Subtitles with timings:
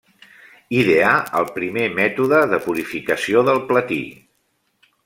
[0.77, 4.05] Ideà el primer mètode de purificació del platí.